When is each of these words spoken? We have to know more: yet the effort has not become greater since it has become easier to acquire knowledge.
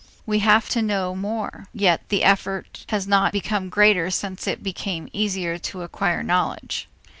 We 0.25 0.39
have 0.39 0.67
to 0.69 0.81
know 0.81 1.13
more: 1.13 1.67
yet 1.75 2.09
the 2.09 2.23
effort 2.23 2.85
has 2.89 3.07
not 3.07 3.31
become 3.31 3.69
greater 3.69 4.09
since 4.09 4.47
it 4.47 4.57
has 4.57 4.63
become 4.63 5.07
easier 5.13 5.59
to 5.59 5.83
acquire 5.83 6.23
knowledge. 6.23 6.87